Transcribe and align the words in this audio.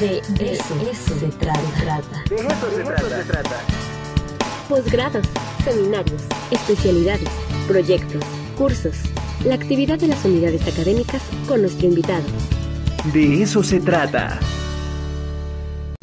De 0.00 0.18
eso, 0.18 1.14
se 1.20 1.26
trata. 1.38 2.24
De 2.28 2.36
eso 2.36 3.08
se 3.08 3.24
trata. 3.24 3.60
Posgrados, 4.68 5.26
seminarios, 5.64 6.22
especialidades, 6.50 7.28
proyectos, 7.68 8.24
cursos, 8.58 8.96
la 9.44 9.54
actividad 9.54 9.98
de 9.98 10.08
las 10.08 10.24
unidades 10.24 10.66
académicas 10.66 11.22
con 11.46 11.60
nuestro 11.62 11.86
invitado. 11.86 12.24
De 13.12 13.42
eso 13.42 13.62
se 13.62 13.78
trata. 13.78 14.40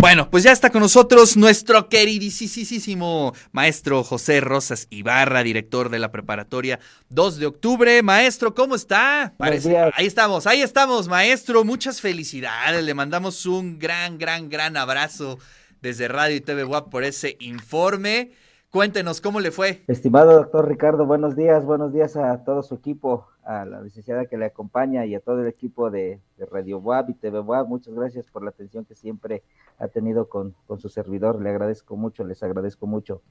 Bueno, 0.01 0.31
pues 0.31 0.43
ya 0.43 0.51
está 0.51 0.71
con 0.71 0.81
nosotros 0.81 1.37
nuestro 1.37 1.87
queridísimo 1.87 3.35
maestro 3.51 4.03
José 4.03 4.41
Rosas 4.41 4.87
Ibarra, 4.89 5.43
director 5.43 5.89
de 5.89 5.99
la 5.99 6.11
preparatoria 6.11 6.79
2 7.09 7.37
de 7.37 7.45
octubre. 7.45 8.01
Maestro, 8.01 8.55
¿cómo 8.55 8.73
está? 8.73 9.35
ahí 9.37 10.07
estamos, 10.07 10.47
ahí 10.47 10.63
estamos, 10.63 11.07
maestro. 11.07 11.63
Muchas 11.63 12.01
felicidades. 12.01 12.83
Le 12.83 12.95
mandamos 12.95 13.45
un 13.45 13.77
gran, 13.77 14.17
gran, 14.17 14.49
gran 14.49 14.75
abrazo 14.75 15.37
desde 15.83 16.07
Radio 16.07 16.35
y 16.35 16.41
TV 16.41 16.63
WAP 16.63 16.89
por 16.89 17.03
ese 17.03 17.37
informe. 17.39 18.31
Cuéntenos, 18.71 19.19
¿cómo 19.19 19.41
le 19.41 19.51
fue? 19.51 19.83
Estimado 19.87 20.31
doctor 20.31 20.65
Ricardo, 20.65 21.05
buenos 21.05 21.35
días, 21.35 21.65
buenos 21.65 21.91
días 21.91 22.15
a 22.15 22.45
todo 22.45 22.63
su 22.63 22.75
equipo, 22.75 23.27
a 23.43 23.65
la 23.65 23.81
licenciada 23.81 24.27
que 24.27 24.37
le 24.37 24.45
acompaña 24.45 25.05
y 25.05 25.13
a 25.13 25.19
todo 25.19 25.41
el 25.41 25.47
equipo 25.47 25.91
de, 25.91 26.21
Radio 26.49 26.79
WAB 26.79 27.09
y 27.09 27.13
TV 27.15 27.41
WAB. 27.41 27.67
Muchas 27.67 27.93
gracias 27.93 28.27
por 28.27 28.43
la 28.43 28.51
atención 28.51 28.85
que 28.85 28.95
siempre 28.95 29.43
ha 29.77 29.89
tenido 29.89 30.29
con, 30.29 30.55
con 30.67 30.79
su 30.79 30.87
servidor. 30.87 31.41
Le 31.41 31.49
agradezco 31.49 31.97
mucho, 31.97 32.23
les 32.23 32.43
agradezco 32.43 32.87
mucho. 32.87 33.21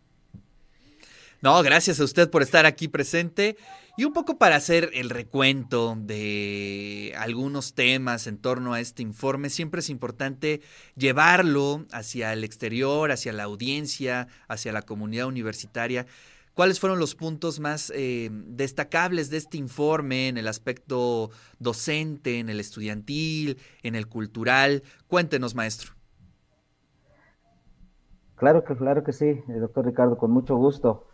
No, 1.43 1.63
gracias 1.63 1.99
a 2.01 2.05
usted 2.05 2.29
por 2.29 2.43
estar 2.43 2.67
aquí 2.67 2.87
presente 2.87 3.57
y 3.97 4.05
un 4.05 4.13
poco 4.13 4.37
para 4.37 4.57
hacer 4.57 4.91
el 4.93 5.09
recuento 5.09 5.97
de 5.99 7.15
algunos 7.17 7.73
temas 7.73 8.27
en 8.27 8.37
torno 8.37 8.75
a 8.75 8.81
este 8.81 9.03
informe. 9.03 9.49
Siempre 9.49 9.81
es 9.81 9.89
importante 9.89 10.61
llevarlo 10.97 11.87
hacia 11.93 12.35
el 12.35 12.45
exterior, 12.45 13.11
hacia 13.11 13.33
la 13.33 13.45
audiencia, 13.45 14.29
hacia 14.49 14.73
la 14.73 14.83
comunidad 14.83 15.29
universitaria. 15.29 16.05
¿Cuáles 16.53 16.79
fueron 16.79 16.99
los 16.99 17.15
puntos 17.15 17.59
más 17.59 17.91
eh, 17.97 18.29
destacables 18.31 19.31
de 19.31 19.39
este 19.39 19.57
informe 19.57 20.29
en 20.29 20.37
el 20.37 20.47
aspecto 20.47 21.31
docente, 21.59 22.39
en 22.39 22.51
el 22.51 22.61
estudiantil, 22.61 23.57
en 23.83 23.95
el 23.95 24.09
cultural? 24.09 24.83
Cuéntenos, 25.07 25.55
maestro. 25.55 25.93
Claro 28.37 28.63
que, 28.63 28.77
claro 28.77 29.05
que 29.05 29.15
sí, 29.15 29.41
doctor 29.49 29.87
Ricardo, 29.87 30.19
con 30.19 30.31
mucho 30.33 30.57
gusto. 30.57 31.10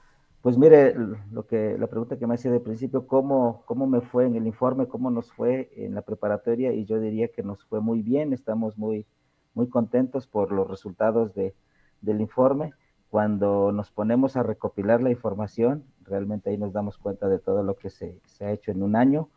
Pues 0.46 0.58
mire, 0.58 0.94
lo 1.32 1.44
que, 1.44 1.76
la 1.76 1.88
pregunta 1.88 2.20
que 2.20 2.26
me 2.28 2.34
hacía 2.34 2.52
de 2.52 2.60
principio, 2.60 3.08
¿cómo, 3.08 3.64
¿cómo 3.66 3.88
me 3.88 4.00
fue 4.00 4.26
en 4.26 4.36
el 4.36 4.46
informe? 4.46 4.86
¿Cómo 4.86 5.10
nos 5.10 5.32
fue 5.32 5.72
en 5.74 5.92
la 5.92 6.02
preparatoria? 6.02 6.72
Y 6.72 6.84
yo 6.84 7.00
diría 7.00 7.26
que 7.32 7.42
nos 7.42 7.64
fue 7.64 7.80
muy 7.80 8.00
bien, 8.00 8.32
estamos 8.32 8.78
muy, 8.78 9.06
muy 9.54 9.68
contentos 9.68 10.28
por 10.28 10.52
los 10.52 10.70
resultados 10.70 11.34
de, 11.34 11.52
del 12.00 12.20
informe. 12.20 12.74
Cuando 13.10 13.72
nos 13.72 13.90
ponemos 13.90 14.36
a 14.36 14.44
recopilar 14.44 15.02
la 15.02 15.10
información, 15.10 15.82
realmente 16.04 16.50
ahí 16.50 16.58
nos 16.58 16.72
damos 16.72 16.96
cuenta 16.96 17.28
de 17.28 17.40
todo 17.40 17.64
lo 17.64 17.74
que 17.74 17.90
se, 17.90 18.20
se 18.26 18.44
ha 18.44 18.52
hecho 18.52 18.70
en 18.70 18.84
un 18.84 18.94
año. 18.94 19.28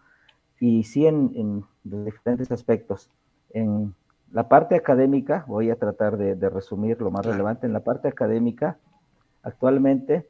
Y 0.59 0.83
sí, 0.83 1.07
en, 1.07 1.31
en 1.33 1.66
diferentes 1.83 2.51
aspectos. 2.51 3.09
En 3.49 3.95
la 4.31 4.47
parte 4.47 4.75
académica, 4.75 5.44
voy 5.47 5.71
a 5.71 5.75
tratar 5.75 6.17
de, 6.17 6.35
de 6.35 6.49
resumir 6.51 7.01
lo 7.01 7.09
más 7.09 7.25
relevante. 7.25 7.66
En 7.66 7.73
la 7.73 7.83
parte 7.83 8.07
académica, 8.07 8.77
actualmente 9.41 10.27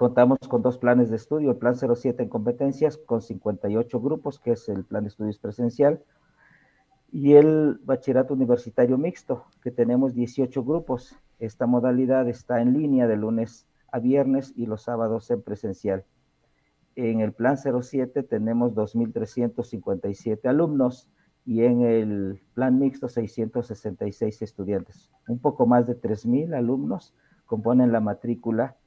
Contamos 0.00 0.38
con 0.48 0.62
dos 0.62 0.78
planes 0.78 1.10
de 1.10 1.16
estudio, 1.16 1.50
el 1.50 1.58
plan 1.58 1.76
07 1.76 2.22
en 2.22 2.30
competencias 2.30 2.96
con 2.96 3.20
58 3.20 4.00
grupos, 4.00 4.38
que 4.38 4.52
es 4.52 4.66
el 4.70 4.86
plan 4.86 5.04
de 5.04 5.08
estudios 5.08 5.38
presencial, 5.38 6.02
y 7.12 7.34
el 7.34 7.78
bachillerato 7.84 8.32
universitario 8.32 8.96
mixto, 8.96 9.44
que 9.62 9.70
tenemos 9.70 10.14
18 10.14 10.64
grupos. 10.64 11.14
Esta 11.38 11.66
modalidad 11.66 12.26
está 12.30 12.62
en 12.62 12.72
línea 12.72 13.06
de 13.06 13.18
lunes 13.18 13.68
a 13.92 13.98
viernes 13.98 14.54
y 14.56 14.64
los 14.64 14.84
sábados 14.84 15.30
en 15.30 15.42
presencial. 15.42 16.06
En 16.96 17.20
el 17.20 17.34
plan 17.34 17.58
07 17.58 18.22
tenemos 18.22 18.72
2.357 18.72 20.48
alumnos 20.48 21.10
y 21.44 21.64
en 21.64 21.82
el 21.82 22.40
plan 22.54 22.78
mixto 22.78 23.06
666 23.06 24.40
estudiantes. 24.40 25.12
Un 25.28 25.40
poco 25.40 25.66
más 25.66 25.86
de 25.86 26.00
3.000 26.00 26.56
alumnos 26.56 27.14
componen 27.44 27.92
la 27.92 28.00
matrícula 28.00 28.78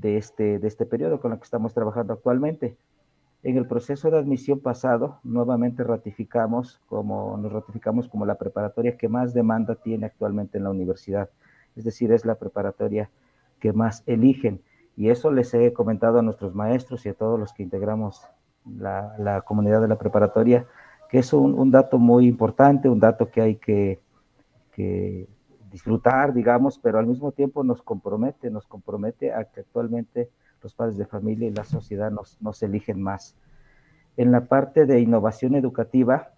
de 0.00 0.16
este, 0.16 0.58
de 0.58 0.68
este 0.68 0.86
periodo 0.86 1.20
con 1.20 1.32
el 1.32 1.38
que 1.38 1.44
estamos 1.44 1.74
trabajando 1.74 2.12
actualmente. 2.12 2.76
En 3.42 3.56
el 3.56 3.66
proceso 3.66 4.10
de 4.10 4.18
admisión 4.18 4.60
pasado, 4.60 5.20
nuevamente 5.22 5.84
ratificamos 5.84 6.80
como, 6.88 7.36
nos 7.36 7.52
ratificamos 7.52 8.08
como 8.08 8.26
la 8.26 8.36
preparatoria 8.36 8.96
que 8.96 9.08
más 9.08 9.32
demanda 9.32 9.76
tiene 9.76 10.06
actualmente 10.06 10.58
en 10.58 10.64
la 10.64 10.70
universidad. 10.70 11.30
Es 11.76 11.84
decir, 11.84 12.12
es 12.12 12.24
la 12.24 12.36
preparatoria 12.36 13.10
que 13.60 13.72
más 13.72 14.02
eligen. 14.06 14.60
Y 14.96 15.10
eso 15.10 15.30
les 15.30 15.54
he 15.54 15.72
comentado 15.72 16.18
a 16.18 16.22
nuestros 16.22 16.54
maestros 16.54 17.06
y 17.06 17.08
a 17.08 17.14
todos 17.14 17.38
los 17.38 17.52
que 17.52 17.62
integramos 17.62 18.22
la, 18.76 19.14
la 19.18 19.42
comunidad 19.42 19.80
de 19.80 19.88
la 19.88 19.98
preparatoria, 19.98 20.66
que 21.08 21.18
es 21.18 21.32
un, 21.32 21.54
un, 21.54 21.70
dato 21.70 21.98
muy 21.98 22.26
importante, 22.26 22.88
un 22.88 22.98
dato 22.98 23.30
que 23.30 23.40
hay 23.40 23.56
que, 23.56 24.00
que 24.72 25.28
disfrutar, 25.70 26.32
digamos, 26.32 26.78
pero 26.78 26.98
al 26.98 27.06
mismo 27.06 27.32
tiempo 27.32 27.64
nos 27.64 27.82
compromete, 27.82 28.50
nos 28.50 28.66
compromete 28.66 29.32
a 29.32 29.44
que 29.44 29.60
actualmente 29.60 30.30
los 30.62 30.74
padres 30.74 30.96
de 30.96 31.06
familia 31.06 31.48
y 31.48 31.52
la 31.52 31.64
sociedad 31.64 32.10
nos, 32.10 32.40
nos 32.40 32.62
eligen 32.62 33.00
más. 33.02 33.36
En 34.16 34.32
la 34.32 34.46
parte 34.46 34.86
de 34.86 35.00
innovación 35.00 35.54
educativa, 35.54 36.32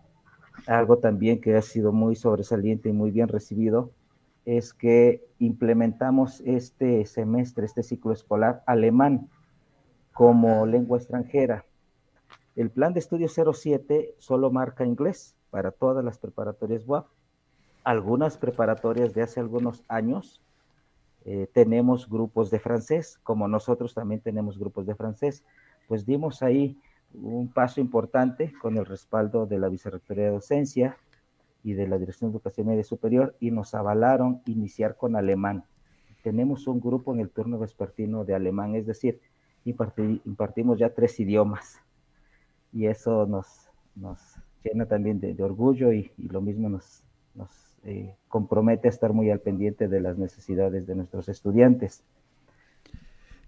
algo 0.66 0.98
también 0.98 1.40
que 1.40 1.56
ha 1.56 1.62
sido 1.62 1.92
muy 1.92 2.16
sobresaliente 2.16 2.90
y 2.90 2.92
muy 2.92 3.10
bien 3.10 3.28
recibido, 3.28 3.90
es 4.44 4.74
que 4.74 5.26
implementamos 5.38 6.40
este 6.40 7.06
semestre, 7.06 7.66
este 7.66 7.82
ciclo 7.82 8.12
escolar 8.12 8.62
alemán 8.66 9.28
como 10.12 10.66
lengua 10.66 10.98
extranjera. 10.98 11.64
El 12.56 12.70
plan 12.70 12.92
de 12.92 13.00
estudio 13.00 13.28
07 13.28 14.14
solo 14.18 14.50
marca 14.50 14.84
inglés 14.84 15.36
para 15.50 15.70
todas 15.70 16.04
las 16.04 16.18
preparatorias 16.18 16.86
WAP 16.86 17.06
algunas 17.84 18.36
preparatorias 18.36 19.14
de 19.14 19.22
hace 19.22 19.40
algunos 19.40 19.84
años 19.88 20.40
eh, 21.24 21.48
tenemos 21.52 22.08
grupos 22.08 22.50
de 22.50 22.58
francés, 22.58 23.18
como 23.22 23.46
nosotros 23.46 23.94
también 23.94 24.20
tenemos 24.20 24.58
grupos 24.58 24.86
de 24.86 24.94
francés. 24.94 25.44
Pues 25.86 26.06
dimos 26.06 26.42
ahí 26.42 26.78
un 27.14 27.48
paso 27.48 27.80
importante 27.80 28.52
con 28.60 28.76
el 28.76 28.86
respaldo 28.86 29.46
de 29.46 29.58
la 29.58 29.68
Vicerrectoría 29.68 30.24
de 30.24 30.30
Docencia 30.30 30.96
y 31.62 31.74
de 31.74 31.88
la 31.88 31.98
Dirección 31.98 32.30
de 32.30 32.36
Educación 32.36 32.68
Media 32.68 32.84
Superior 32.84 33.36
y 33.40 33.50
nos 33.50 33.74
avalaron 33.74 34.40
iniciar 34.46 34.96
con 34.96 35.16
alemán. 35.16 35.64
Tenemos 36.22 36.66
un 36.66 36.80
grupo 36.80 37.12
en 37.12 37.20
el 37.20 37.30
turno 37.30 37.58
vespertino 37.58 38.24
de 38.24 38.34
alemán, 38.34 38.74
es 38.74 38.86
decir, 38.86 39.20
impartimos 39.64 40.78
ya 40.78 40.94
tres 40.94 41.18
idiomas 41.20 41.80
y 42.72 42.86
eso 42.86 43.26
nos, 43.26 43.68
nos 43.94 44.36
llena 44.62 44.86
también 44.86 45.20
de, 45.20 45.42
orgullo 45.42 45.92
y, 45.92 46.12
y, 46.16 46.28
lo 46.28 46.40
mismo 46.40 46.68
nos, 46.68 47.02
nos 47.34 47.69
eh, 47.84 48.14
compromete 48.28 48.88
a 48.88 48.90
estar 48.90 49.12
muy 49.12 49.30
al 49.30 49.40
pendiente 49.40 49.88
de 49.88 50.00
las 50.00 50.18
necesidades 50.18 50.86
de 50.86 50.94
nuestros 50.94 51.28
estudiantes. 51.28 52.02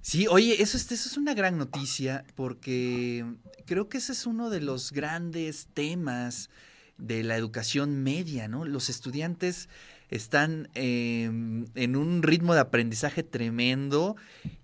Sí, 0.01 0.27
oye, 0.27 0.61
eso, 0.61 0.77
eso 0.77 0.95
es 0.95 1.17
una 1.17 1.35
gran 1.35 1.59
noticia 1.59 2.25
porque 2.35 3.25
creo 3.67 3.89
que 3.89 3.99
ese 3.99 4.13
es 4.13 4.27
uno 4.27 4.51
de 4.51 4.61
los 4.61 4.91
grandes 4.91 5.69
temas 5.75 6.51
de 6.99 7.23
la 7.23 7.37
educación 7.37 8.03
media, 8.03 8.49
¿no? 8.49 8.65
Los 8.65 8.91
estudiantes 8.91 9.69
están 10.13 10.69
em, 10.75 11.65
en 11.75 11.97
un 11.97 12.23
ritmo 12.23 12.53
de 12.53 12.61
aprendizaje 12.61 13.23
tremendo 13.23 14.15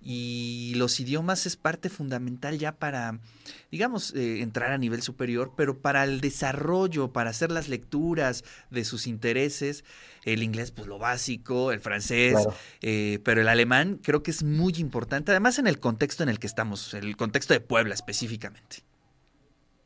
y 0.03 0.75
los 0.77 1.01
idiomas 1.01 1.47
es 1.47 1.57
parte 1.57 1.89
fundamental 1.89 2.59
ya 2.59 2.73
para, 2.73 3.19
digamos, 3.71 4.15
eh, 4.15 4.43
entrar 4.43 4.73
a 4.73 4.79
nivel 4.79 5.01
superior, 5.01 5.53
pero 5.57 5.79
para 5.79 6.05
el 6.05 6.21
desarrollo, 6.21 7.15
para 7.15 7.31
hacer 7.31 7.51
las 7.51 7.69
lecturas 7.69 8.45
de 8.71 8.85
sus 8.85 9.07
intereses, 9.07 9.85
el 10.25 10.43
inglés, 10.43 10.71
pues 10.71 10.87
lo 10.87 10.99
básico, 10.99 11.73
el 11.73 11.81
francés, 11.81 12.37
eh, 12.83 13.19
pero 13.25 13.41
el 13.41 13.49
alemán 13.49 13.99
creo 14.03 14.23
que 14.23 14.31
es 14.31 14.43
muy 14.43 14.75
importante, 14.77 15.31
además 15.33 15.59
en 15.59 15.67
el 15.67 15.81
contexto 15.81 16.23
en 16.23 16.29
el 16.29 16.39
que 16.39 16.47
estamos, 16.47 16.93
el 16.93 17.17
contexto 17.17 17.55
de 17.55 17.61
Puebla 17.61 17.95
específicamente. 17.95 18.88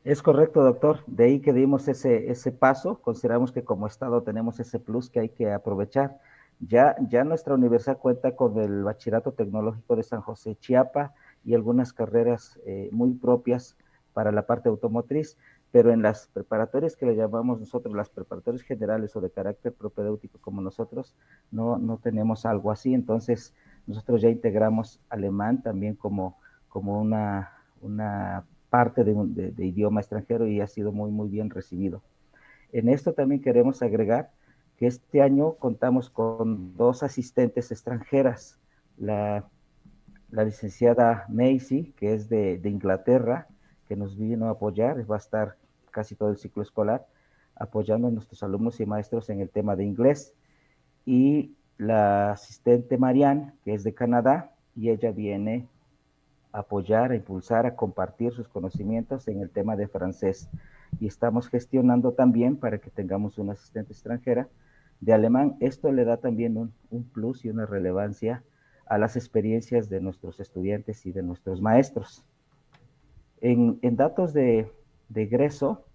Es 0.03 0.21
correcto, 0.21 0.61
doctor. 0.61 0.99
De 1.07 1.25
ahí 1.25 1.39
que 1.39 1.53
dimos 1.53 1.87
ese, 1.87 2.29
ese 2.29 2.51
paso. 2.51 2.99
Consideramos 3.01 3.53
que 3.53 3.63
como 3.63 3.87
Estado 3.87 4.21
tenemos 4.21 4.59
ese 4.59 4.77
plus 4.79 5.09
que 5.09 5.21
hay 5.21 5.29
que 5.29 5.51
aprovechar. 5.51 6.19
Ya, 6.59 6.95
ya 7.09 7.23
nuestra 7.23 7.55
universidad 7.55 7.97
cuenta 7.97 8.35
con 8.35 8.57
el 8.59 8.83
Bachillerato 8.83 9.31
Tecnológico 9.31 9.95
de 9.95 10.03
San 10.03 10.21
José 10.21 10.57
Chiapa 10.57 11.13
y 11.45 11.55
algunas 11.55 11.93
carreras 11.93 12.59
eh, 12.65 12.89
muy 12.91 13.13
propias 13.13 13.77
para 14.13 14.31
la 14.31 14.45
parte 14.45 14.69
automotriz, 14.69 15.37
pero 15.71 15.91
en 15.91 16.01
las 16.01 16.27
preparatorias 16.27 16.95
que 16.95 17.05
le 17.05 17.15
llamamos 17.15 17.59
nosotros, 17.59 17.95
las 17.95 18.09
preparatorias 18.09 18.61
generales 18.61 19.15
o 19.15 19.21
de 19.21 19.31
carácter 19.31 19.73
propedéutico 19.73 20.37
como 20.39 20.61
nosotros, 20.61 21.15
no, 21.49 21.77
no 21.77 21.97
tenemos 21.97 22.45
algo 22.45 22.71
así. 22.71 22.93
Entonces, 22.93 23.55
nosotros 23.87 24.21
ya 24.21 24.29
integramos 24.29 24.99
alemán 25.09 25.63
también 25.63 25.95
como, 25.95 26.37
como 26.69 27.01
una, 27.01 27.53
una 27.81 28.45
parte 28.73 29.03
de, 29.03 29.13
de, 29.51 29.65
idioma 29.67 30.01
extranjero 30.01 30.47
y 30.47 30.59
ha 30.59 30.65
sido 30.65 30.91
muy, 30.91 31.11
muy 31.11 31.29
bien 31.29 31.51
recibido. 31.51 32.01
En 32.71 32.89
esto 32.89 33.13
también 33.13 33.39
queremos 33.39 33.83
agregar 33.83 34.31
que 34.77 34.87
este 34.87 35.21
año 35.21 35.53
contamos 35.59 36.09
con 36.09 36.75
dos 36.75 37.03
asistentes 37.03 37.71
extranjeras, 37.71 38.59
la, 38.97 39.47
la 40.31 40.43
licenciada 40.43 41.27
Macy, 41.29 41.93
que 41.97 42.15
es 42.15 42.29
de, 42.29 42.59
Inglaterra, 42.63 43.47
que 43.87 43.95
nos 43.95 44.17
vino 44.17 44.47
a 44.47 44.53
apoyar, 44.53 44.99
va 45.09 45.17
a 45.17 45.19
estar 45.19 45.55
casi 45.91 46.15
todo 46.15 46.31
el 46.31 46.37
ciclo 46.37 46.63
escolar, 46.63 47.05
apoyando 47.55 48.07
a 48.07 48.11
nuestros 48.11 48.41
alumnos 48.41 48.79
y 48.79 48.87
maestros 48.87 49.29
en 49.29 49.39
el 49.39 49.51
tema 49.51 49.75
de 49.75 49.85
inglés, 49.85 50.33
y 51.05 51.53
la 51.77 52.31
asistente 52.31 52.97
Marianne, 52.97 53.53
que 53.63 53.75
es 53.75 53.83
de 53.83 53.93
Canadá, 53.93 54.55
y 54.75 54.89
ella 54.89 55.11
viene 55.11 55.67
apoyar, 56.53 57.11
a 57.11 57.15
impulsar, 57.15 57.65
a 57.65 57.75
compartir 57.75 58.31
sus 58.31 58.47
conocimientos 58.47 59.27
en 59.27 59.41
el 59.41 59.49
tema 59.49 59.75
de 59.75 59.87
francés. 59.87 60.49
Y 60.99 61.07
estamos 61.07 61.49
gestionando 61.49 62.13
también 62.13 62.55
para 62.55 62.77
que 62.77 62.89
tengamos 62.89 63.39
una 63.39 63.53
asistente 63.53 63.91
extranjera 63.91 64.47
de 65.01 65.13
alemán. 65.13 65.57
Esto 65.59 65.91
le 65.91 66.05
da 66.05 66.17
también 66.17 66.57
un, 66.57 66.73
un 66.91 67.03
plus 67.03 67.43
y 67.43 67.49
una 67.49 67.65
relevancia 67.65 68.43
a 68.85 68.97
las 68.97 69.15
experiencias 69.15 69.89
de 69.89 69.99
nuestros 69.99 70.39
estudiantes 70.39 71.05
y 71.05 71.11
de 71.11 71.23
nuestros 71.23 71.61
maestros. 71.61 72.23
En, 73.41 73.79
en 73.81 73.95
datos 73.95 74.33
de, 74.33 74.71
de 75.09 75.23
egreso, 75.23 75.85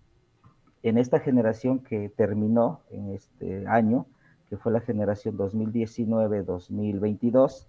en 0.83 0.99
esta 0.99 1.21
generación 1.21 1.81
que 1.81 2.09
terminó 2.09 2.83
en 2.91 3.15
este 3.15 3.67
año, 3.67 4.07
que 4.49 4.57
fue 4.57 4.73
la 4.73 4.81
generación 4.81 5.37
2019-2022, 5.39 7.67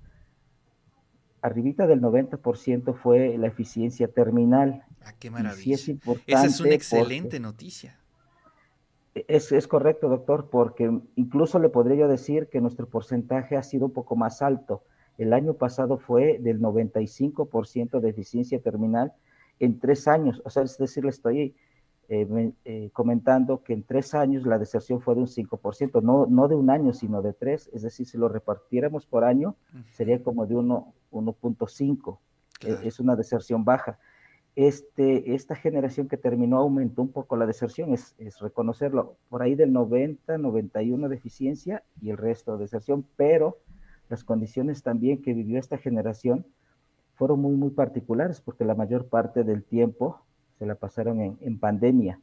arribita 1.41 1.88
del 1.88 2.01
90% 2.01 2.95
fue 2.95 3.38
la 3.38 3.47
eficiencia 3.47 4.07
terminal. 4.07 4.83
Ah, 5.03 5.13
qué 5.18 5.30
maravilla. 5.31 5.77
Sí 5.77 6.00
es 6.03 6.19
Esa 6.27 6.45
es 6.45 6.59
una 6.59 6.74
excelente 6.74 7.39
noticia. 7.39 8.00
Es, 9.13 9.51
es, 9.51 9.68
correcto, 9.68 10.07
doctor, 10.07 10.50
porque 10.50 10.91
incluso 11.15 11.59
le 11.59 11.69
podría 11.69 11.97
yo 11.97 12.07
decir 12.07 12.47
que 12.47 12.62
nuestro 12.62 12.88
porcentaje 12.88 13.57
ha 13.57 13.63
sido 13.63 13.88
un 13.88 13.94
poco 13.94 14.15
más 14.15 14.41
alto. 14.41 14.83
El 15.18 15.33
año 15.33 15.56
pasado 15.56 15.97
fue 15.97 16.38
del 16.39 16.62
95% 16.62 18.00
de 18.00 18.09
eficiencia 18.09 18.62
terminal 18.62 19.13
en 19.59 19.80
tres 19.80 20.07
años. 20.07 20.42
O 20.45 20.50
sea, 20.50 20.63
es 20.63 20.77
decir, 20.77 21.03
le 21.03 21.09
estoy 21.09 21.56
eh, 22.09 22.51
eh, 22.65 22.89
comentando 22.91 23.63
que 23.63 23.73
en 23.73 23.83
tres 23.83 24.13
años 24.13 24.45
la 24.45 24.59
deserción 24.59 25.00
fue 25.00 25.15
de 25.15 25.21
un 25.21 25.27
5%, 25.27 26.01
no, 26.01 26.25
no 26.27 26.47
de 26.47 26.56
un 26.56 26.69
año, 26.69 26.91
sino 26.94 27.21
de 27.21 27.33
tres. 27.33 27.69
Es 27.73 27.83
decir, 27.83 28.06
si 28.06 28.17
lo 28.17 28.27
repartiéramos 28.27 29.06
por 29.06 29.23
año, 29.23 29.56
sería 29.91 30.21
como 30.21 30.45
de 30.45 30.56
1.5. 30.56 32.19
Claro. 32.59 32.81
Es 32.83 33.00
una 33.00 33.15
deserción 33.15 33.63
baja 33.63 34.00
este, 34.56 35.35
esta 35.35 35.56
generación 35.56 36.09
que 36.09 36.17
terminó 36.17 36.57
aumentó 36.57 37.01
un 37.01 37.13
poco 37.13 37.38
la 37.38 37.45
deserción, 37.45 37.94
es, 37.94 38.13
es, 38.17 38.39
reconocerlo, 38.39 39.15
por 39.29 39.41
ahí 39.41 39.56
del 39.56 39.71
90, 39.71 40.38
91 40.38 41.07
de 41.07 41.15
eficiencia 41.15 41.83
y 42.01 42.09
el 42.09 42.17
resto 42.17 42.53
de 42.53 42.63
deserción, 42.63 43.06
pero 43.15 43.59
las 44.09 44.25
condiciones 44.25 44.83
también 44.83 45.21
que 45.21 45.33
vivió 45.33 45.59
esta 45.59 45.77
generación 45.77 46.45
fueron 47.13 47.39
muy, 47.39 47.56
muy 47.56 47.69
particulares, 47.69 48.41
porque 48.41 48.65
la 48.65 48.75
mayor 48.75 49.07
parte 49.07 49.45
del 49.45 49.63
tiempo 49.63 50.21
se 50.59 50.65
la 50.65 50.75
pasaron 50.75 51.21
en, 51.21 51.38
en 51.41 51.57
pandemia. 51.57 52.19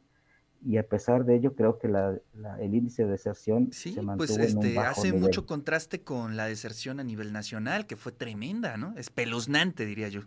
Y 0.65 0.77
a 0.77 0.83
pesar 0.83 1.25
de 1.25 1.35
ello, 1.35 1.53
creo 1.53 1.77
que 1.77 1.87
la, 1.87 2.17
la, 2.33 2.59
el 2.61 2.73
índice 2.73 3.03
de 3.03 3.11
deserción 3.11 3.69
sí, 3.71 3.93
se 3.93 4.01
mantuvo 4.01 4.27
pues 4.27 4.37
este, 4.37 4.51
en 4.51 4.69
un 4.69 4.75
bajo 4.75 4.89
hace 4.91 5.07
nivel. 5.07 5.21
mucho 5.21 5.45
contraste 5.45 6.01
con 6.01 6.35
la 6.35 6.45
deserción 6.45 6.99
a 6.99 7.03
nivel 7.03 7.31
nacional, 7.31 7.85
que 7.85 7.95
fue 7.95 8.11
tremenda, 8.11 8.77
¿no? 8.77 8.95
Espeluznante, 8.97 9.85
diría 9.85 10.07
yo. 10.07 10.21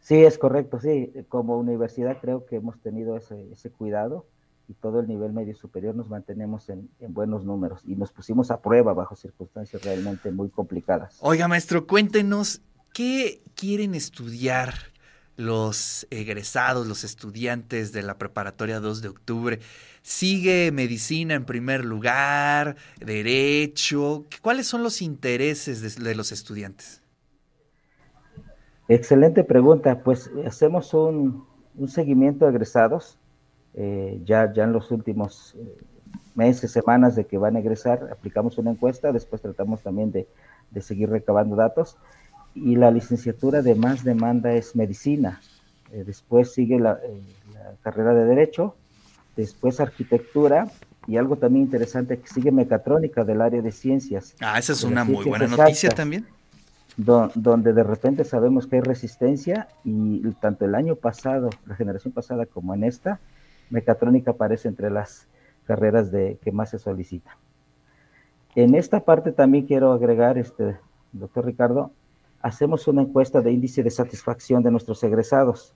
Sí, 0.00 0.16
es 0.16 0.38
correcto, 0.38 0.80
sí. 0.80 1.12
Como 1.28 1.58
universidad 1.58 2.18
creo 2.20 2.46
que 2.46 2.56
hemos 2.56 2.80
tenido 2.80 3.16
ese, 3.16 3.50
ese 3.52 3.70
cuidado 3.70 4.26
y 4.68 4.74
todo 4.74 5.00
el 5.00 5.08
nivel 5.08 5.32
medio 5.32 5.54
superior 5.54 5.94
nos 5.94 6.08
mantenemos 6.10 6.68
en, 6.68 6.90
en, 7.00 7.14
buenos 7.14 7.44
números 7.44 7.80
y 7.86 7.96
nos 7.96 8.12
pusimos 8.12 8.50
a 8.50 8.60
prueba 8.60 8.92
bajo 8.92 9.16
circunstancias 9.16 9.82
realmente 9.82 10.30
muy 10.30 10.50
complicadas. 10.50 11.16
Oiga, 11.20 11.48
maestro, 11.48 11.86
cuéntenos, 11.86 12.60
¿qué 12.92 13.42
quieren 13.54 13.94
estudiar 13.94 14.74
los 15.38 16.06
egresados, 16.10 16.86
los 16.86 17.04
estudiantes 17.04 17.92
de 17.92 18.02
la 18.02 18.18
preparatoria 18.18 18.80
2 18.80 19.00
de 19.00 19.08
octubre? 19.08 19.60
¿Sigue 20.02 20.70
medicina 20.72 21.34
en 21.34 21.44
primer 21.44 21.84
lugar? 21.84 22.76
¿Derecho? 22.98 24.26
¿Cuáles 24.42 24.66
son 24.66 24.82
los 24.82 25.00
intereses 25.00 25.96
de, 25.96 26.14
los 26.14 26.32
estudiantes? 26.32 27.02
Excelente 28.88 29.44
pregunta. 29.44 30.02
Pues 30.02 30.30
hacemos 30.44 30.92
un, 30.92 31.46
un 31.76 31.88
seguimiento 31.88 32.44
de 32.44 32.50
egresados. 32.50 33.16
Eh, 33.74 34.20
ya, 34.24 34.52
ya 34.52 34.64
en 34.64 34.72
los 34.72 34.90
últimos 34.90 35.54
eh, 35.56 35.76
meses, 36.34 36.72
semanas 36.72 37.14
de 37.14 37.26
que 37.26 37.38
van 37.38 37.54
a 37.54 37.60
egresar, 37.60 38.08
aplicamos 38.10 38.58
una 38.58 38.72
encuesta, 38.72 39.12
después 39.12 39.40
tratamos 39.40 39.82
también 39.82 40.10
de, 40.10 40.26
de 40.70 40.80
seguir 40.80 41.10
recabando 41.10 41.54
datos. 41.54 41.96
Y 42.64 42.76
la 42.76 42.90
licenciatura 42.90 43.62
de 43.62 43.74
más 43.74 44.04
demanda 44.04 44.52
es 44.52 44.74
medicina. 44.76 45.40
Eh, 45.92 46.04
después 46.06 46.52
sigue 46.52 46.78
la, 46.78 46.98
la, 47.54 47.74
carrera 47.82 48.14
de 48.14 48.24
derecho, 48.24 48.74
después 49.36 49.80
arquitectura 49.80 50.70
y 51.06 51.16
algo 51.16 51.36
también 51.36 51.64
interesante 51.64 52.18
que 52.18 52.28
sigue 52.28 52.52
mecatrónica 52.52 53.24
del 53.24 53.40
área 53.40 53.62
de 53.62 53.72
ciencias. 53.72 54.34
Ah, 54.40 54.58
esa 54.58 54.72
es 54.72 54.84
una 54.84 55.04
muy 55.04 55.24
buena 55.24 55.44
exactas. 55.44 55.68
noticia 55.68 55.90
también 55.90 56.26
donde 56.98 57.72
de 57.72 57.84
repente 57.84 58.24
sabemos 58.24 58.66
que 58.66 58.76
hay 58.76 58.82
resistencia 58.82 59.68
y 59.84 60.20
tanto 60.40 60.64
el 60.64 60.74
año 60.74 60.96
pasado, 60.96 61.50
la 61.64 61.76
generación 61.76 62.12
pasada 62.12 62.44
como 62.44 62.74
en 62.74 62.82
esta, 62.82 63.20
mecatrónica 63.70 64.32
aparece 64.32 64.66
entre 64.66 64.90
las 64.90 65.28
carreras 65.64 66.10
de, 66.10 66.38
que 66.42 66.50
más 66.50 66.70
se 66.70 66.78
solicitan. 66.78 67.34
En 68.56 68.74
esta 68.74 69.00
parte 69.04 69.30
también 69.30 69.66
quiero 69.66 69.92
agregar, 69.92 70.38
este, 70.38 70.76
doctor 71.12 71.46
Ricardo, 71.46 71.92
hacemos 72.40 72.88
una 72.88 73.02
encuesta 73.02 73.40
de 73.40 73.52
índice 73.52 73.82
de 73.82 73.90
satisfacción 73.90 74.62
de 74.62 74.70
nuestros 74.70 75.02
egresados 75.02 75.74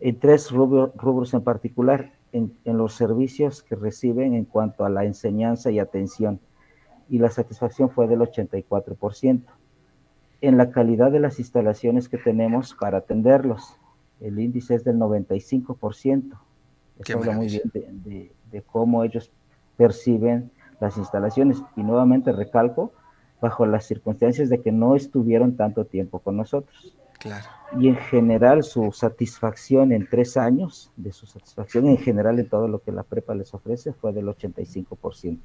en 0.00 0.18
tres 0.18 0.50
rubros, 0.50 1.34
en 1.34 1.42
particular, 1.42 2.12
en, 2.32 2.56
en 2.64 2.76
los 2.76 2.94
servicios 2.94 3.62
que 3.62 3.76
reciben 3.76 4.34
en 4.34 4.44
cuanto 4.44 4.84
a 4.84 4.90
la 4.90 5.04
enseñanza 5.04 5.70
y 5.70 5.78
atención, 5.78 6.40
y 7.08 7.18
la 7.18 7.30
satisfacción 7.30 7.90
fue 7.90 8.06
del 8.08 8.20
84% 8.20 9.42
en 10.40 10.58
la 10.58 10.70
calidad 10.70 11.10
de 11.10 11.20
las 11.20 11.38
instalaciones 11.38 12.08
que 12.08 12.18
tenemos 12.18 12.74
para 12.74 12.98
atenderlos. 12.98 13.78
El 14.20 14.38
índice 14.38 14.74
es 14.74 14.84
del 14.84 14.96
95%. 14.96 16.38
Eso 16.98 17.18
habla 17.18 17.36
muy 17.36 17.46
bien 17.46 17.70
de, 17.72 17.88
de, 18.04 18.32
de, 18.50 18.62
cómo 18.62 19.04
ellos 19.04 19.32
perciben 19.76 20.50
las 20.80 20.98
instalaciones. 20.98 21.62
Y 21.76 21.82
nuevamente 21.82 22.30
recalco, 22.32 22.92
bajo 23.44 23.66
las 23.66 23.84
circunstancias 23.84 24.48
de 24.48 24.62
que 24.62 24.72
no 24.72 24.96
estuvieron 24.96 25.54
tanto 25.54 25.84
tiempo 25.84 26.18
con 26.20 26.38
nosotros. 26.38 26.94
Claro. 27.18 27.44
Y 27.78 27.88
en 27.88 27.96
general 27.96 28.64
su 28.64 28.90
satisfacción 28.90 29.92
en 29.92 30.08
tres 30.08 30.38
años, 30.38 30.90
de 30.96 31.12
su 31.12 31.26
satisfacción 31.26 31.86
en 31.86 31.98
general 31.98 32.38
en 32.38 32.48
todo 32.48 32.68
lo 32.68 32.80
que 32.82 32.90
la 32.90 33.02
prepa 33.02 33.34
les 33.34 33.52
ofrece, 33.52 33.92
fue 33.92 34.14
del 34.14 34.28
85%. 34.28 35.40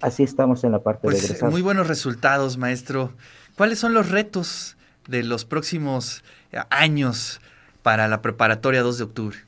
Así 0.00 0.22
estamos 0.22 0.62
en 0.62 0.70
la 0.70 0.78
parte 0.78 1.02
pues 1.02 1.18
de 1.18 1.26
egresados. 1.26 1.52
Muy 1.52 1.62
buenos 1.62 1.88
resultados, 1.88 2.58
maestro. 2.58 3.10
¿Cuáles 3.56 3.80
son 3.80 3.92
los 3.92 4.10
retos 4.12 4.76
de 5.08 5.24
los 5.24 5.44
próximos 5.44 6.22
años 6.70 7.40
para 7.82 8.06
la 8.06 8.22
preparatoria 8.22 8.82
2 8.82 8.98
de 8.98 9.04
octubre? 9.04 9.38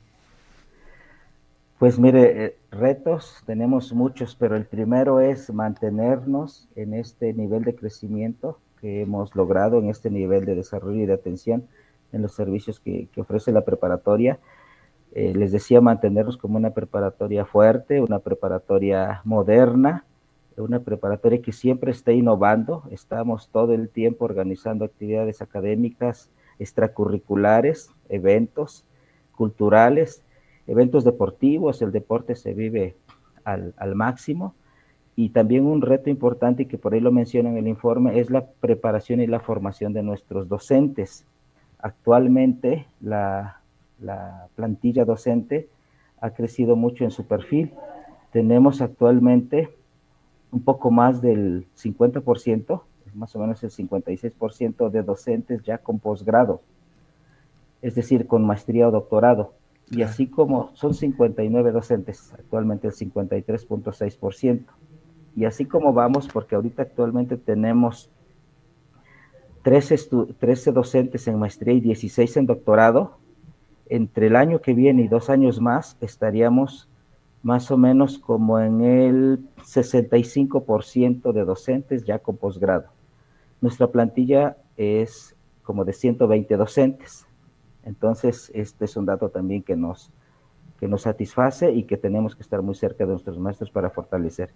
Pues 1.81 1.97
mire, 1.97 2.45
eh, 2.45 2.57
retos 2.69 3.41
tenemos 3.47 3.91
muchos, 3.91 4.35
pero 4.35 4.55
el 4.55 4.67
primero 4.67 5.19
es 5.19 5.51
mantenernos 5.51 6.69
en 6.75 6.93
este 6.93 7.33
nivel 7.33 7.63
de 7.63 7.73
crecimiento 7.73 8.59
que 8.79 9.01
hemos 9.01 9.35
logrado, 9.35 9.79
en 9.79 9.89
este 9.89 10.11
nivel 10.11 10.45
de 10.45 10.53
desarrollo 10.53 11.01
y 11.01 11.07
de 11.07 11.13
atención 11.13 11.67
en 12.11 12.21
los 12.21 12.35
servicios 12.35 12.79
que, 12.79 13.09
ofrece 13.17 13.51
la 13.51 13.65
preparatoria. 13.65 14.37
Eh, 15.13 15.33
les 15.35 15.51
decía 15.51 15.81
mantenernos 15.81 16.37
como 16.37 16.57
una 16.57 16.69
preparatoria 16.69 17.45
fuerte, 17.45 17.99
una 17.99 18.19
preparatoria 18.19 19.21
moderna, 19.23 20.05
una 20.57 20.81
preparatoria 20.81 21.41
que 21.41 21.51
siempre 21.51 21.89
está 21.89 22.11
innovando. 22.11 22.83
Estamos 22.91 23.49
todo 23.49 23.73
el 23.73 23.89
tiempo 23.89 24.25
organizando 24.25 24.85
actividades 24.85 25.41
académicas, 25.41 26.29
extracurriculares, 26.59 27.89
eventos 28.07 28.85
culturales, 29.35 30.23
eventos 30.67 31.03
deportivos. 31.03 31.81
El 31.81 31.91
deporte 31.91 32.35
se 32.35 32.53
vive 32.53 32.95
al, 33.43 33.95
máximo. 33.95 34.55
Y 35.15 35.29
también 35.29 35.65
un 35.65 35.81
reto 35.81 36.09
importante, 36.09 36.63
y 36.63 36.65
que 36.65 36.77
por 36.77 36.93
ahí 36.93 36.99
lo 36.99 37.11
menciona 37.11 37.49
en 37.49 37.57
el 37.57 37.67
informe, 37.67 38.19
es 38.19 38.29
la 38.29 38.45
preparación 38.45 39.21
y 39.21 39.27
la 39.27 39.39
formación 39.39 39.93
de 39.93 40.03
nuestros 40.03 40.47
docentes. 40.47 41.25
Actualmente 41.79 42.87
la 43.01 43.57
plantilla 44.55 45.05
docente 45.05 45.67
ha 46.21 46.29
crecido 46.29 46.75
mucho 46.75 47.03
en 47.03 47.11
su 47.11 47.25
perfil. 47.25 47.73
Tenemos 48.31 48.81
actualmente 48.81 49.69
un 50.51 50.61
poco 50.61 50.91
más 50.91 51.21
del 51.21 51.67
50%, 51.75 52.81
más 53.13 53.35
o 53.35 53.39
menos 53.39 53.63
el 53.63 53.71
56% 53.71 54.89
de 54.89 55.01
docentes 55.01 55.63
ya 55.63 55.79
con 55.79 55.99
posgrado, 55.99 56.61
es 57.81 57.95
decir, 57.95 58.27
con 58.27 58.45
maestría 58.45 58.87
o 58.87 58.91
doctorado. 58.91 59.53
Y 59.91 60.03
así 60.03 60.27
como 60.27 60.71
son 60.73 60.93
59 60.93 61.71
docentes, 61.71 62.33
actualmente 62.33 62.87
el 62.87 62.93
53.6%. 62.93 64.65
Y 65.35 65.45
así 65.45 65.65
como 65.65 65.93
vamos, 65.93 66.27
porque 66.27 66.55
ahorita 66.55 66.81
actualmente 66.83 67.37
tenemos 67.37 68.09
13, 69.63 69.97
13 70.39 70.71
docentes 70.71 71.27
en 71.27 71.37
maestría 71.37 71.73
y 71.73 71.81
16 71.81 72.37
en 72.37 72.45
doctorado, 72.47 73.17
entre 73.89 74.27
el 74.27 74.37
año 74.37 74.61
que 74.61 74.73
viene 74.73 75.03
y 75.03 75.07
dos 75.09 75.29
años 75.29 75.59
más 75.59 75.97
estaríamos 75.99 76.87
más 77.43 77.71
o 77.71 77.77
menos 77.77 78.17
como 78.17 78.59
en 78.59 78.81
el 78.81 79.39
65% 79.57 81.33
de 81.33 81.43
docentes 81.43 82.05
ya 82.05 82.19
con 82.19 82.37
posgrado. 82.37 82.87
Nuestra 83.59 83.87
plantilla 83.87 84.57
es 84.77 85.35
como 85.63 85.83
de 85.85 85.93
120 85.93 86.55
docentes. 86.55 87.27
Entonces, 87.83 88.51
este 88.53 88.85
es 88.85 88.95
un 88.95 89.05
dato 89.05 89.29
también 89.29 89.63
que 89.63 89.75
nos, 89.75 90.11
que 90.79 90.87
nos 90.87 91.03
satisface 91.03 91.71
y 91.71 91.83
que 91.83 91.97
tenemos 91.97 92.35
que 92.35 92.43
estar 92.43 92.61
muy 92.61 92.75
cerca 92.75 93.05
de 93.05 93.11
nuestros 93.11 93.39
maestros 93.39 93.71
para 93.71 93.89
fortalecer. 93.89 94.53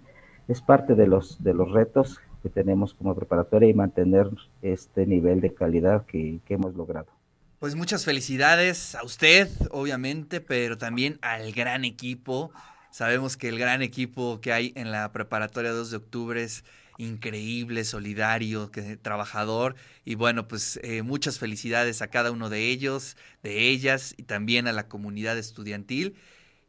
Es 0.47 0.61
parte 0.61 0.95
de 0.95 1.07
los, 1.07 1.43
de 1.43 1.53
los 1.53 1.71
retos 1.71 2.19
que 2.43 2.49
tenemos 2.49 2.93
como 2.93 3.15
preparatoria 3.15 3.69
y 3.69 3.73
mantener 3.73 4.29
este 4.61 5.05
nivel 5.07 5.41
de 5.41 5.53
calidad 5.53 6.05
que, 6.05 6.39
que 6.45 6.53
hemos 6.53 6.75
logrado. 6.75 7.07
Pues 7.59 7.75
muchas 7.75 8.05
felicidades 8.05 8.93
a 8.95 9.03
usted, 9.03 9.49
obviamente, 9.71 10.41
pero 10.41 10.77
también 10.77 11.17
al 11.21 11.51
gran 11.51 11.83
equipo 11.83 12.51
Sabemos 12.95 13.35
que 13.35 13.49
el 13.49 13.59
gran 13.59 13.81
equipo 13.81 14.39
que 14.39 14.53
hay 14.53 14.71
en 14.77 14.89
la 14.89 15.11
preparatoria 15.11 15.71
2 15.71 15.91
de 15.91 15.97
octubre 15.97 16.41
es 16.41 16.63
increíble, 16.97 17.83
solidario, 17.83 18.71
que, 18.71 18.97
trabajador. 18.97 19.75
Y 20.03 20.15
bueno, 20.15 20.47
pues 20.47 20.79
eh, 20.83 21.01
muchas 21.01 21.39
felicidades 21.39 22.01
a 22.01 22.07
cada 22.07 22.31
uno 22.31 22.49
de 22.49 22.69
ellos, 22.69 23.17
de 23.43 23.69
ellas 23.69 24.13
y 24.17 24.23
también 24.23 24.67
a 24.67 24.73
la 24.73 24.87
comunidad 24.87 25.37
estudiantil. 25.37 26.15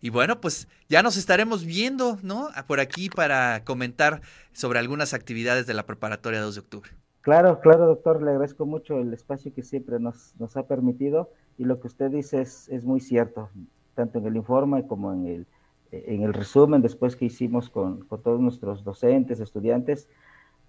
Y 0.01 0.11
bueno, 0.11 0.41
pues 0.41 0.69
ya 0.89 1.03
nos 1.03 1.17
estaremos 1.17 1.65
viendo, 1.65 2.19
¿no? 2.23 2.49
Por 2.67 2.81
aquí 2.81 3.09
para 3.09 3.65
comentar 3.65 4.21
sobre 4.53 4.79
algunas 4.79 5.15
actividades 5.15 5.67
de 5.67 5.75
la 5.75 5.87
preparatoria 5.87 6.41
2 6.41 6.55
de 6.55 6.61
octubre. 6.61 6.91
Claro, 7.23 7.61
claro, 7.61 7.87
doctor, 7.87 8.23
le 8.23 8.31
agradezco 8.31 8.67
mucho 8.67 9.01
el 9.01 9.13
espacio 9.13 9.53
que 9.53 9.63
siempre 9.63 9.99
nos, 9.99 10.35
nos 10.39 10.57
ha 10.57 10.67
permitido 10.69 11.33
y 11.59 11.65
lo 11.65 11.81
que 11.81 11.89
usted 11.89 12.11
dice 12.11 12.41
es, 12.41 12.69
es 12.69 12.85
muy 12.85 13.01
cierto, 13.01 13.51
tanto 13.95 14.19
en 14.19 14.27
el 14.27 14.37
informe 14.37 14.87
como 14.87 15.13
en 15.13 15.27
el 15.27 15.47
en 15.93 16.23
el 16.23 16.35
resumen 16.35 16.83
después 16.83 17.17
que 17.17 17.27
hicimos 17.27 17.71
con, 17.71 18.01
con, 18.05 18.23
todos 18.23 18.41
nuestros 18.41 18.85
docentes, 18.85 19.41
estudiantes, 19.41 20.09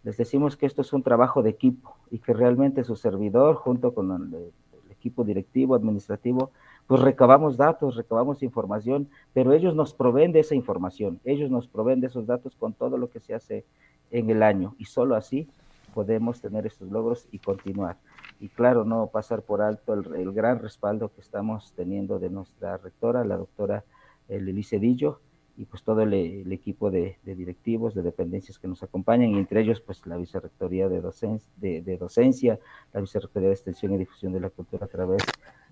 les 0.03 0.17
decimos 0.17 0.55
que 0.55 0.65
esto 0.65 0.81
es 0.81 0.93
un 0.93 1.03
trabajo 1.03 1.41
de 1.43 1.49
equipo 1.49 1.97
y 2.11 2.19
que 2.19 2.33
realmente 2.33 2.83
su 2.83 2.95
servidor, 2.95 3.55
junto 3.55 3.93
con 3.93 4.11
el, 4.11 4.33
el 4.35 4.91
equipo 4.91 5.23
directivo, 5.23 5.75
administrativo, 5.75 6.51
pues 6.87 7.01
recabamos 7.01 7.57
datos, 7.57 7.95
recabamos 7.95 8.43
información, 8.43 9.09
pero 9.33 9.51
ellos 9.53 9.75
nos 9.75 9.93
proveen 9.93 10.31
de 10.31 10.39
esa 10.39 10.55
información, 10.55 11.19
ellos 11.25 11.51
nos 11.51 11.67
proveen 11.67 11.99
de 11.99 12.07
esos 12.07 12.25
datos 12.25 12.55
con 12.55 12.73
todo 12.73 12.97
lo 12.97 13.09
que 13.09 13.19
se 13.19 13.33
hace 13.33 13.65
en 14.11 14.29
el 14.29 14.41
año 14.41 14.75
y 14.77 14.85
solo 14.85 15.15
así 15.15 15.49
podemos 15.93 16.39
tener 16.39 16.65
estos 16.65 16.89
logros 16.89 17.27
y 17.31 17.39
continuar. 17.39 17.97
Y 18.39 18.49
claro, 18.49 18.85
no 18.85 19.07
pasar 19.07 19.41
por 19.41 19.61
alto 19.61 19.93
el, 19.93 20.15
el 20.15 20.31
gran 20.31 20.59
respaldo 20.59 21.11
que 21.13 21.21
estamos 21.21 21.73
teniendo 21.75 22.19
de 22.19 22.29
nuestra 22.29 22.77
rectora, 22.77 23.25
la 23.25 23.35
doctora 23.35 23.83
el 24.27 24.63
Cedillo 24.63 25.21
y 25.57 25.65
pues 25.65 25.81
todo 25.81 26.03
el, 26.03 26.51
equipo 26.51 26.91
de, 26.91 27.17
directivos, 27.23 27.95
de 27.95 28.03
dependencias 28.03 28.59
que 28.59 28.67
nos 28.67 28.83
acompañan, 28.83 29.31
y 29.31 29.37
entre 29.39 29.61
ellos 29.61 29.81
pues 29.81 30.05
la 30.05 30.15
Vicerrectoría 30.15 30.87
de, 30.87 31.01
de, 31.01 31.97
Docencia, 31.97 32.59
la 32.93 33.01
Vicerrectoría 33.01 33.49
de 33.49 33.55
Extensión 33.55 33.93
y 33.93 33.97
Difusión 33.97 34.33
de 34.33 34.39
la 34.39 34.51
Cultura 34.51 34.85
a 34.85 34.87
través 34.87 35.23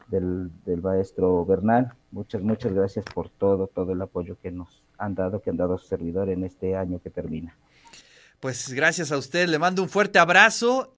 del, 0.08 0.50
del, 0.66 0.82
maestro 0.82 1.46
Bernal. 1.46 1.94
Muchas, 2.12 2.42
muchas 2.42 2.74
gracias 2.74 3.06
por 3.06 3.30
todo, 3.30 3.68
todo 3.68 3.94
el 3.94 4.02
apoyo 4.02 4.38
que 4.42 4.50
nos 4.50 4.82
han 4.98 5.14
dado, 5.14 5.40
que 5.42 5.52
han 5.52 5.58
dado 5.58 5.76
a 5.76 5.78
su 5.78 5.86
servidor 5.86 6.30
en 6.30 6.44
este 6.44 6.76
año 6.76 7.00
que 7.00 7.12
termina. 7.12 7.56
Pues 8.40 8.74
gracias 8.74 9.12
a 9.12 9.18
usted, 9.18 9.48
le 9.48 9.60
mando 9.60 9.84
un 9.84 9.90
fuerte 9.90 10.20
abrazo 10.20 10.92